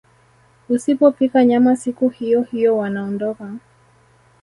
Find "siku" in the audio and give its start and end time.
1.75-2.09